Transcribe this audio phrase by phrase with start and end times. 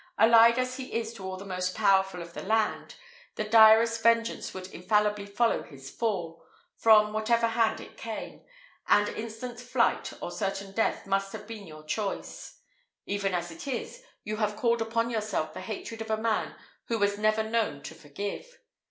[0.17, 2.95] Allied as he is to all the most powerful of the land,
[3.35, 6.43] the direst vengeance would infallibly follow his fall,
[6.75, 8.43] from whatever hand it came,
[8.87, 12.61] and instant flight or certain death must have been your choice.
[13.05, 16.55] Even as it is, you have called upon yourself the hatred of a man
[16.87, 18.57] who was never known to forgive.